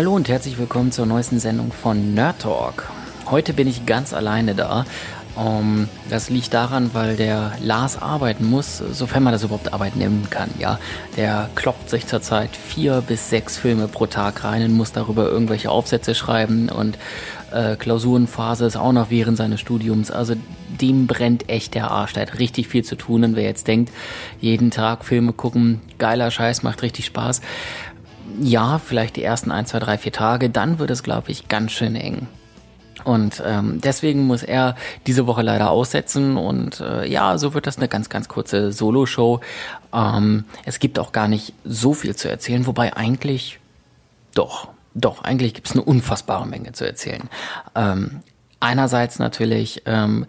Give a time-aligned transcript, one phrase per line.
[0.00, 2.90] Hallo und herzlich willkommen zur neuesten Sendung von Nerd Talk.
[3.30, 4.86] Heute bin ich ganz alleine da.
[5.36, 10.26] Um, das liegt daran, weil der Lars arbeiten muss, sofern man das überhaupt Arbeit nennen
[10.28, 10.50] kann.
[10.58, 10.78] Ja,
[11.16, 15.70] der kloppt sich zurzeit vier bis sechs Filme pro Tag rein und muss darüber irgendwelche
[15.70, 16.98] Aufsätze schreiben und
[17.52, 20.10] äh, Klausurenphase ist auch noch während seines Studiums.
[20.10, 20.34] Also
[20.80, 22.12] dem brennt echt der Arsch.
[22.12, 23.92] Der hat richtig viel zu tun und wer jetzt denkt,
[24.40, 27.40] jeden Tag Filme gucken, geiler Scheiß, macht richtig Spaß
[28.38, 31.72] ja, vielleicht die ersten ein, zwei, drei, vier Tage, dann wird es, glaube ich, ganz
[31.72, 32.28] schön eng.
[33.04, 34.76] Und ähm, deswegen muss er
[35.06, 39.40] diese Woche leider aussetzen und äh, ja, so wird das eine ganz, ganz kurze Solo-Show.
[39.94, 43.58] Ähm, es gibt auch gar nicht so viel zu erzählen, wobei eigentlich
[44.34, 47.28] doch, doch, eigentlich gibt es eine unfassbare Menge zu erzählen.
[47.74, 48.20] Ähm,
[48.62, 50.26] Einerseits natürlich ähm,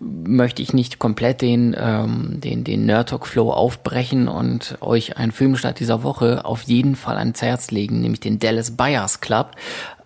[0.00, 5.30] möchte ich nicht komplett den, ähm, den, den Nerd Talk Flow aufbrechen und euch einen
[5.30, 9.52] Filmstart dieser Woche auf jeden Fall ans Herz legen, nämlich den Dallas Buyers Club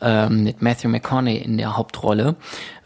[0.00, 2.34] ähm, mit Matthew McConaughey in der Hauptrolle.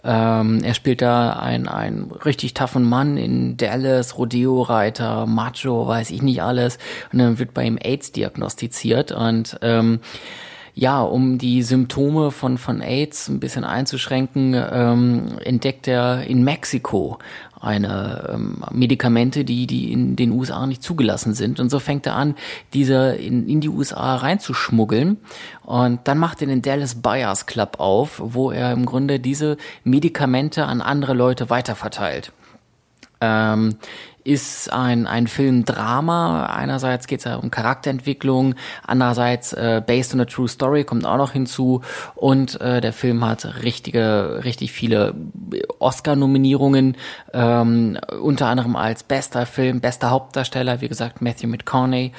[0.04, 6.20] Ähm, er spielt da einen, einen richtig toughen Mann in Dallas, Rodeo-Reiter, Macho, weiß ich
[6.20, 6.78] nicht alles.
[7.10, 10.00] Und dann wird bei ihm AIDS diagnostiziert und ähm,
[10.74, 17.18] ja, um die Symptome von, von AIDS ein bisschen einzuschränken, ähm, entdeckt er in Mexiko
[17.60, 21.60] eine ähm, Medikamente, die, die in den USA nicht zugelassen sind.
[21.60, 22.34] Und so fängt er an,
[22.74, 25.16] diese in, in die USA reinzuschmuggeln.
[25.62, 30.66] Und dann macht er den Dallas Buyers Club auf, wo er im Grunde diese Medikamente
[30.66, 32.32] an andere Leute weiterverteilt.
[33.20, 33.76] Ähm,
[34.24, 36.46] ist ein, ein Film-Drama.
[36.46, 38.54] Einerseits geht es ja um Charakterentwicklung,
[38.86, 41.82] andererseits äh, based on a true story kommt auch noch hinzu
[42.14, 45.14] und äh, der Film hat richtige, richtig viele
[45.78, 46.96] Oscar-Nominierungen,
[47.34, 52.12] ähm, unter anderem als bester Film, bester Hauptdarsteller, wie gesagt Matthew McConaughey,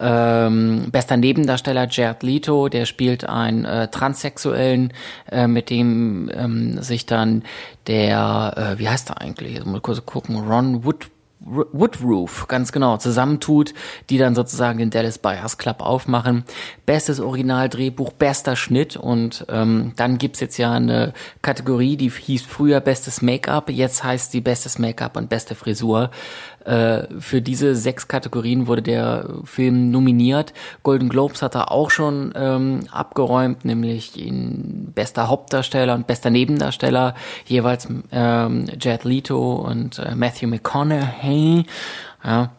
[0.00, 4.94] ähm, bester Nebendarsteller Jared Leto, der spielt einen äh, Transsexuellen,
[5.30, 7.42] äh, mit dem ähm, sich dann
[7.86, 9.62] der, äh, wie heißt er eigentlich?
[9.64, 13.72] Mal kurz gucken, Ron Wood Woodroof, ganz genau, zusammentut,
[14.10, 16.44] die dann sozusagen den Dallas Buyers Club aufmachen.
[16.84, 22.80] Bestes Originaldrehbuch, bester Schnitt und ähm, dann gibt's jetzt ja eine Kategorie, die hieß früher
[22.80, 26.10] Bestes Make-up, jetzt heißt sie Bestes Make-up und beste Frisur.
[26.64, 30.52] Äh, für diese sechs Kategorien wurde der Film nominiert.
[30.82, 37.14] Golden Globes hat er auch schon ähm, abgeräumt, nämlich in bester Hauptdarsteller und bester Nebendarsteller,
[37.46, 41.64] jeweils ähm, Jared Leto und äh, Matthew McConaughey.
[42.22, 42.50] Ja,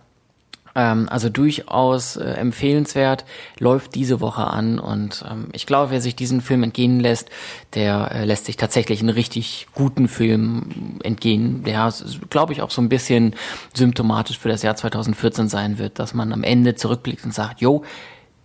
[0.76, 3.26] ähm, also durchaus äh, empfehlenswert,
[3.60, 7.30] läuft diese Woche an und ähm, ich glaube, wer sich diesen Film entgehen lässt,
[7.74, 11.94] der äh, lässt sich tatsächlich einen richtig guten Film entgehen, der,
[12.30, 13.36] glaube ich, auch so ein bisschen
[13.74, 17.84] symptomatisch für das Jahr 2014 sein wird, dass man am Ende zurückblickt und sagt, jo,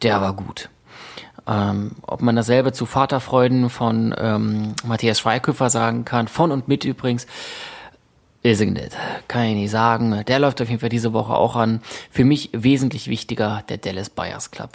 [0.03, 0.69] der war gut.
[1.49, 6.85] Ähm, ob man dasselbe zu Vaterfreuden von ähm, Matthias Schweighöfer sagen kann, von und mit
[6.85, 7.27] übrigens,
[8.45, 8.97] Weiß ich nicht.
[9.29, 10.25] Kann ich nicht sagen.
[10.27, 11.81] Der läuft auf jeden Fall diese Woche auch an.
[12.11, 14.71] Für mich wesentlich wichtiger der Dallas Buyers Club.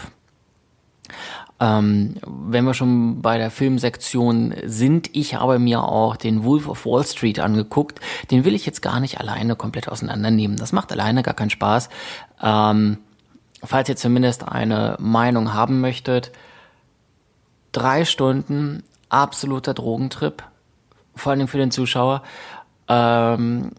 [1.61, 6.85] Ähm, wenn wir schon bei der Filmsektion sind, ich habe mir auch den Wolf of
[6.87, 7.99] Wall Street angeguckt.
[8.31, 10.57] Den will ich jetzt gar nicht alleine komplett auseinandernehmen.
[10.57, 11.89] Das macht alleine gar keinen Spaß.
[12.41, 12.97] Ähm,
[13.63, 16.31] falls ihr zumindest eine Meinung haben möchtet,
[17.71, 20.43] drei Stunden absoluter Drogentrip,
[21.15, 22.23] vor allem für den Zuschauer.
[22.91, 23.71] Ähm,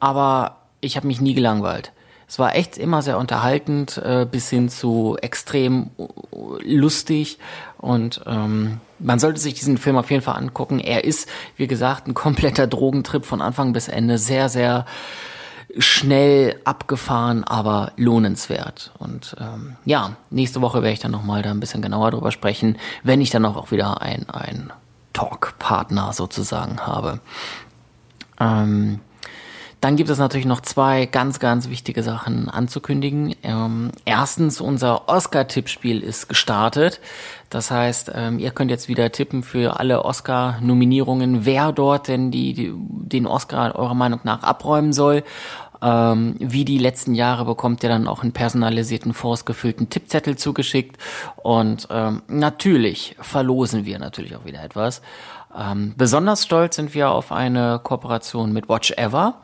[0.00, 1.92] aber ich habe mich nie gelangweilt.
[2.28, 5.90] Es war echt immer sehr unterhaltend, äh, bis hin zu extrem
[6.60, 7.38] lustig.
[7.78, 10.80] Und ähm, man sollte sich diesen Film auf jeden Fall angucken.
[10.80, 14.18] Er ist, wie gesagt, ein kompletter Drogentrip von Anfang bis Ende.
[14.18, 14.86] Sehr, sehr
[15.78, 18.92] schnell abgefahren, aber lohnenswert.
[18.98, 22.76] Und ähm, ja, nächste Woche werde ich dann nochmal da ein bisschen genauer drüber sprechen,
[23.04, 24.72] wenn ich dann auch wieder ein, ein
[25.12, 27.20] Talk-Partner sozusagen habe.
[28.40, 29.00] Ähm,
[29.80, 33.36] dann gibt es natürlich noch zwei ganz, ganz wichtige Sachen anzukündigen.
[33.42, 37.00] Ähm, erstens, unser Oscar-Tippspiel ist gestartet.
[37.50, 42.54] Das heißt, ähm, ihr könnt jetzt wieder tippen für alle Oscar-Nominierungen, wer dort denn die,
[42.54, 45.22] die, den Oscar eurer Meinung nach abräumen soll.
[45.82, 50.96] Ähm, wie die letzten Jahre bekommt ihr dann auch einen personalisierten, vorausgefüllten Tippzettel zugeschickt.
[51.36, 55.02] Und ähm, natürlich verlosen wir natürlich auch wieder etwas.
[55.54, 59.34] Ähm, besonders stolz sind wir auf eine Kooperation mit Watch Ever.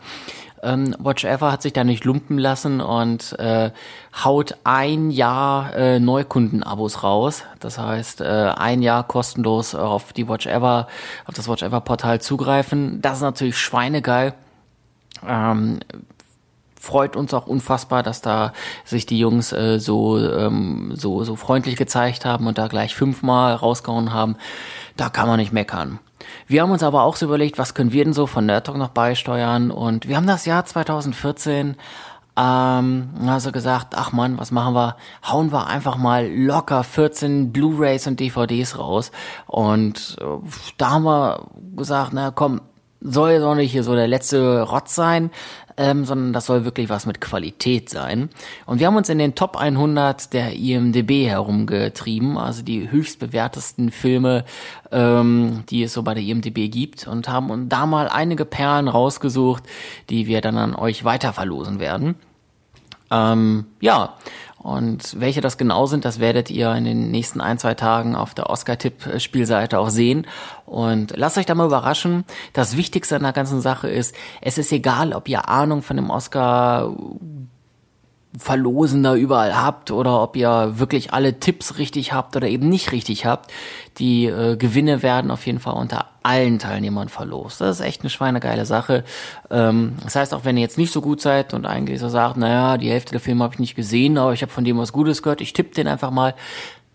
[0.62, 3.72] Ähm, Watch Ever hat sich da nicht lumpen lassen und äh,
[4.24, 7.42] haut ein Jahr äh, Neukundenabos raus.
[7.58, 10.86] Das heißt, äh, ein Jahr kostenlos auf die Watch Ever,
[11.26, 13.02] auf das Watch Ever Portal zugreifen.
[13.02, 14.34] Das ist natürlich schweinegeil.
[15.26, 15.80] Ähm,
[16.82, 18.52] freut uns auch unfassbar, dass da
[18.84, 23.54] sich die Jungs äh, so, ähm, so, so freundlich gezeigt haben und da gleich fünfmal
[23.54, 24.34] rausgehauen haben.
[24.96, 26.00] Da kann man nicht meckern.
[26.48, 28.78] Wir haben uns aber auch so überlegt, was können wir denn so von Nerd Talk
[28.78, 31.76] noch beisteuern und wir haben das Jahr 2014
[32.36, 34.96] ähm, also gesagt, ach man, was machen wir?
[35.24, 39.12] Hauen wir einfach mal locker 14 Blu-rays und DVDs raus.
[39.46, 40.24] Und äh,
[40.78, 41.46] da haben wir
[41.76, 42.60] gesagt, na komm,
[43.02, 45.30] soll jetzt auch nicht hier so der letzte Rotz sein,
[45.76, 48.30] ähm, sondern das soll wirklich was mit Qualität sein.
[48.66, 53.90] Und wir haben uns in den Top 100 der IMDB herumgetrieben, also die höchst bewertesten
[53.90, 54.44] Filme,
[54.90, 59.64] ähm, die es so bei der IMDB gibt und haben da mal einige Perlen rausgesucht,
[60.10, 62.16] die wir dann an euch weiter verlosen werden.
[63.10, 64.14] Ähm, ja,
[64.62, 68.34] und welche das genau sind, das werdet ihr in den nächsten ein, zwei Tagen auf
[68.34, 70.26] der Oscar-Tipp-Spielseite auch sehen.
[70.66, 72.24] Und lasst euch da mal überraschen.
[72.52, 76.10] Das Wichtigste an der ganzen Sache ist, es ist egal, ob ihr Ahnung von dem
[76.10, 76.94] Oscar
[78.38, 83.26] Verlosender überall habt oder ob ihr wirklich alle Tipps richtig habt oder eben nicht richtig
[83.26, 83.52] habt.
[83.98, 87.60] Die äh, Gewinne werden auf jeden Fall unter allen Teilnehmern verlost.
[87.60, 89.04] Das ist echt eine schweinegeile Sache.
[89.50, 92.38] Ähm, das heißt, auch wenn ihr jetzt nicht so gut seid und eigentlich so sagt,
[92.38, 94.92] naja, die Hälfte der Filme habe ich nicht gesehen, aber ich habe von dem was
[94.92, 96.34] Gutes gehört, ich tippe den einfach mal,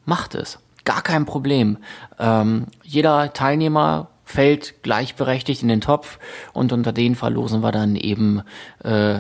[0.06, 0.60] macht es.
[0.86, 1.78] Gar kein Problem.
[2.18, 6.20] Ähm, jeder Teilnehmer fällt gleichberechtigt in den Topf
[6.52, 8.42] und unter denen verlosen wir dann eben
[8.84, 9.20] äh,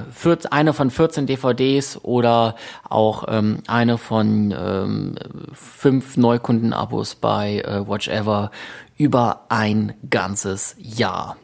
[0.52, 2.56] eine von 14 DVDs oder
[2.88, 5.16] auch ähm, eine von ähm,
[5.54, 8.52] fünf Neukundenabos bei äh, Watch Ever
[8.98, 11.38] über ein ganzes Jahr.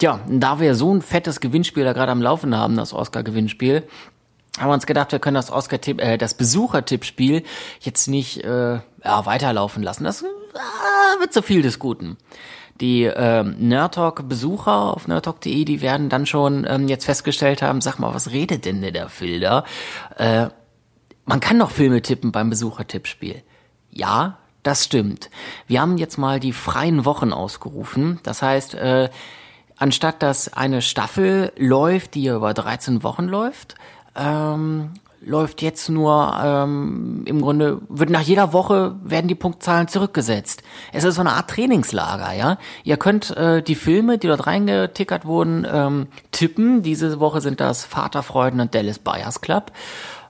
[0.00, 3.84] Tja, da wir so ein fettes Gewinnspiel da gerade am Laufen haben, das Oscar-Gewinnspiel,
[4.58, 7.44] haben wir uns gedacht, wir können das Oscar-Tipp, äh, das Besuchertippspiel
[7.80, 10.02] jetzt nicht äh, ja, weiterlaufen lassen.
[10.02, 10.24] Das
[11.16, 12.16] ah, wird zu viel des Guten.
[12.80, 18.14] Die ähm, Nerdtalk-Besucher auf nerdtalk.de, die werden dann schon ähm, jetzt festgestellt haben, sag mal,
[18.14, 19.64] was redet denn der Filder?
[20.16, 20.48] Äh,
[21.24, 23.42] man kann doch Filme tippen beim Besuchertippspiel.
[23.90, 25.30] Ja, das stimmt.
[25.66, 28.20] Wir haben jetzt mal die freien Wochen ausgerufen.
[28.22, 29.08] Das heißt, äh,
[29.76, 33.74] anstatt dass eine Staffel läuft, die ja über 13 Wochen läuft,
[34.14, 40.62] ähm, läuft jetzt nur ähm, im Grunde wird nach jeder Woche werden die Punktzahlen zurückgesetzt.
[40.92, 42.58] Es ist so eine Art Trainingslager, ja.
[42.84, 46.82] Ihr könnt äh, die Filme, die dort reingetickert wurden, ähm, tippen.
[46.82, 49.72] Diese Woche sind das Vaterfreuden und Dallas Buyers Club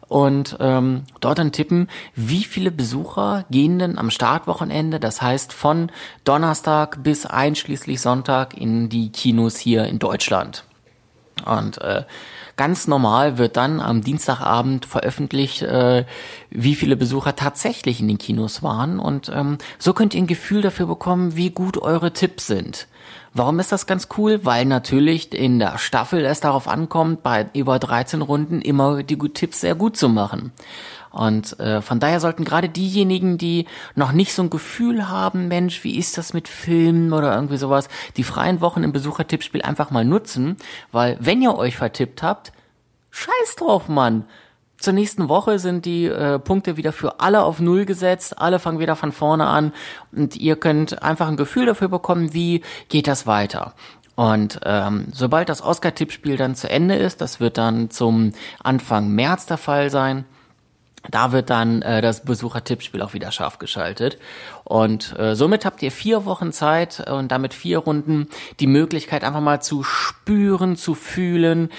[0.08, 5.92] und ähm, dort dann tippen, wie viele Besucher gehen denn am Startwochenende, das heißt von
[6.24, 10.64] Donnerstag bis einschließlich Sonntag in die Kinos hier in Deutschland.
[11.44, 12.04] Und äh,
[12.58, 16.04] Ganz normal wird dann am Dienstagabend veröffentlicht, äh,
[16.50, 18.98] wie viele Besucher tatsächlich in den Kinos waren.
[18.98, 22.88] Und ähm, so könnt ihr ein Gefühl dafür bekommen, wie gut eure Tipps sind.
[23.32, 24.44] Warum ist das ganz cool?
[24.44, 29.60] Weil natürlich in der Staffel es darauf ankommt, bei über 13 Runden immer die Tipps
[29.60, 30.50] sehr gut zu machen.
[31.10, 35.84] Und äh, von daher sollten gerade diejenigen, die noch nicht so ein Gefühl haben, Mensch,
[35.84, 40.04] wie ist das mit Filmen oder irgendwie sowas, die freien Wochen im Besuchertippspiel einfach mal
[40.04, 40.56] nutzen,
[40.92, 42.52] weil wenn ihr euch vertippt habt,
[43.10, 44.24] scheiß drauf, Mann.
[44.78, 48.38] Zur nächsten Woche sind die äh, Punkte wieder für alle auf Null gesetzt.
[48.38, 49.72] Alle fangen wieder von vorne an
[50.12, 53.74] und ihr könnt einfach ein Gefühl dafür bekommen, wie geht das weiter.
[54.14, 59.46] Und ähm, sobald das Oscar-Tippspiel dann zu Ende ist, das wird dann zum Anfang März
[59.46, 60.24] der Fall sein,
[61.10, 64.18] da wird dann äh, das Besucher-Tippspiel auch wieder scharf geschaltet.
[64.64, 68.28] Und äh, somit habt ihr vier Wochen Zeit und damit vier Runden
[68.60, 71.70] die Möglichkeit, einfach mal zu spüren, zu fühlen,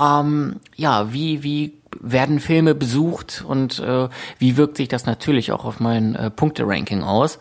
[0.00, 5.64] ähm, ja, wie, wie werden Filme besucht und äh, wie wirkt sich das natürlich auch
[5.64, 7.38] auf mein äh, Punkte-Ranking aus.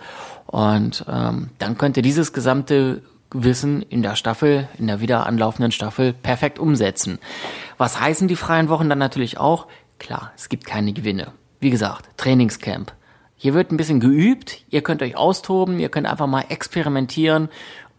[0.48, 3.02] Und ähm, dann könnt ihr dieses gesamte
[3.32, 7.20] Wissen in der Staffel, in der wieder anlaufenden Staffel perfekt umsetzen.
[7.78, 9.68] Was heißen die freien Wochen dann natürlich auch?
[10.00, 11.32] Klar, es gibt keine Gewinne.
[11.60, 12.94] Wie gesagt, Trainingscamp.
[13.38, 17.50] Hier wird ein bisschen geübt, ihr könnt euch austoben, ihr könnt einfach mal experimentieren,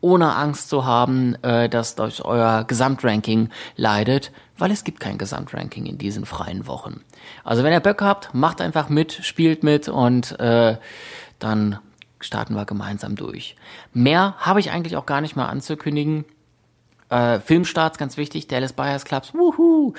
[0.00, 5.86] ohne Angst zu haben, äh, dass durch euer Gesamtranking leidet, weil es gibt kein Gesamtranking
[5.86, 7.02] in diesen freien Wochen.
[7.44, 10.76] Also wenn ihr Böcke habt, macht einfach mit, spielt mit und äh,
[11.38, 11.78] dann
[12.20, 13.56] starten wir gemeinsam durch.
[13.92, 16.24] Mehr habe ich eigentlich auch gar nicht mehr anzukündigen.
[17.08, 19.94] Äh, Filmstarts, ganz wichtig, Dallas Buyers Clubs, wuhu.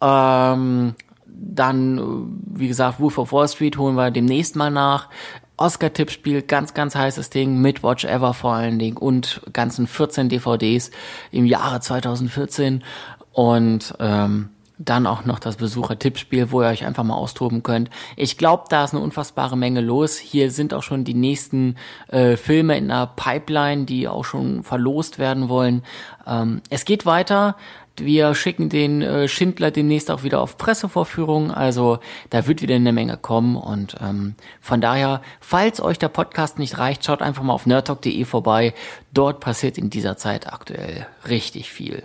[0.00, 0.94] Ähm,
[1.38, 5.08] dann, wie gesagt, Wolf of Wall Street holen wir demnächst mal nach.
[5.56, 10.90] Oscar-Tippspiel, ganz, ganz heißes Ding, mit Watch Ever vor allen Dingen und ganzen 14 DVDs
[11.32, 12.84] im Jahre 2014.
[13.32, 17.90] und ähm, dann auch noch das Besucher-Tippspiel, wo ihr euch einfach mal austoben könnt.
[18.16, 20.18] Ich glaube, da ist eine unfassbare Menge los.
[20.18, 21.76] Hier sind auch schon die nächsten
[22.08, 25.82] äh, Filme in der Pipeline, die auch schon verlost werden wollen.
[26.26, 27.56] Ähm, es geht weiter.
[28.04, 31.50] Wir schicken den äh, Schindler demnächst auch wieder auf Pressevorführungen.
[31.50, 31.98] Also
[32.30, 33.56] da wird wieder eine Menge kommen.
[33.56, 38.24] Und ähm, von daher, falls euch der Podcast nicht reicht, schaut einfach mal auf nerdtalk.de
[38.24, 38.74] vorbei.
[39.12, 42.04] Dort passiert in dieser Zeit aktuell richtig viel.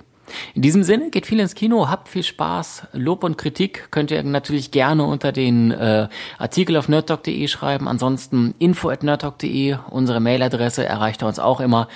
[0.53, 2.88] In diesem Sinne, geht viel ins Kino, habt viel Spaß.
[2.93, 6.07] Lob und Kritik könnt ihr natürlich gerne unter den äh,
[6.38, 7.88] Artikel auf nerdtalk.de schreiben.
[7.88, 11.88] Ansonsten info at nerdtalk.de, unsere Mailadresse erreicht uns auch immer.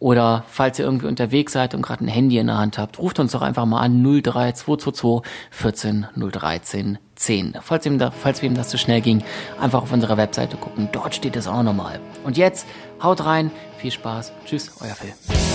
[0.00, 3.20] Oder falls ihr irgendwie unterwegs seid und gerade ein Handy in der Hand habt, ruft
[3.20, 7.58] uns doch einfach mal an 03222 14 013 10.
[7.60, 9.22] Falls wem, da, falls wem das zu schnell ging,
[9.60, 10.88] einfach auf unserer Webseite gucken.
[10.90, 12.00] Dort steht es auch nochmal.
[12.24, 12.66] Und jetzt
[13.02, 14.32] haut rein, viel Spaß.
[14.46, 15.49] Tschüss, euer Phil.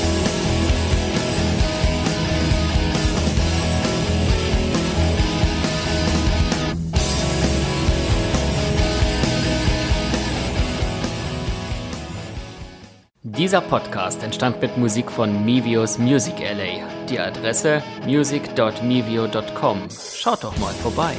[13.46, 16.88] Dieser Podcast entstand mit Musik von Mevios Music LA.
[17.08, 19.88] Die Adresse music.mevio.com.
[20.16, 21.14] Schaut doch mal vorbei.